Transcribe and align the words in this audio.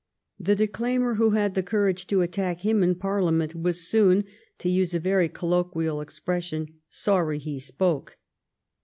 The 0.39 0.55
declaimer 0.55 1.17
who 1.17 1.29
had 1.29 1.53
the 1.53 1.61
courage 1.61 2.07
to 2.07 2.21
attack 2.23 2.61
him 2.61 2.81
in 2.81 2.95
Parliament 2.95 3.53
was 3.53 3.87
soon, 3.87 4.23
to 4.57 4.67
use 4.67 4.95
a 4.95 4.99
very 4.99 5.29
colloquial 5.29 6.01
expression, 6.01 6.73
sorry 6.89 7.37
he 7.37 7.59
spoke. 7.59 8.17